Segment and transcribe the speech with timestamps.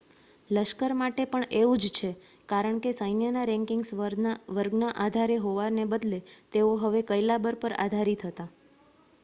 [0.49, 2.09] લશ્કર માટે પણ એવું જ છે
[2.49, 3.89] કારણ કે સૈન્યના રેન્કિંગ્સ
[4.55, 6.19] વર્ગના આધારે હોવાને બદલે
[6.53, 8.49] તેઓ હવે કૈલાબર પર આધારિત હતા